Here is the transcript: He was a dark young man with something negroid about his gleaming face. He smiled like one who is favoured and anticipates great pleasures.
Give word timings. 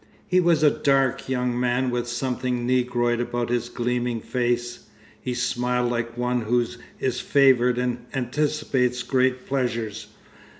He 0.25 0.39
was 0.39 0.63
a 0.63 0.71
dark 0.71 1.29
young 1.29 1.59
man 1.59 1.91
with 1.91 2.07
something 2.07 2.65
negroid 2.65 3.19
about 3.19 3.51
his 3.51 3.69
gleaming 3.69 4.19
face. 4.19 4.87
He 5.21 5.35
smiled 5.35 5.91
like 5.91 6.17
one 6.17 6.41
who 6.41 6.65
is 6.99 7.19
favoured 7.19 7.77
and 7.77 8.07
anticipates 8.11 9.03
great 9.03 9.45
pleasures. 9.45 10.07